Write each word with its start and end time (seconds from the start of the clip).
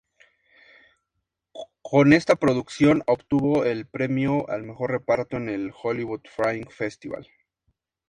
Con 1.83 2.13
esta 2.13 2.35
producción 2.35 3.03
obtuvo 3.05 3.65
el 3.65 3.85
premio 3.85 4.49
al 4.49 4.63
mejor 4.63 4.89
reparto 4.89 5.37
en 5.37 5.47
el 5.47 5.71
Hollywood 5.79 6.21
Fringe 6.27 6.71
Festival. 6.71 7.29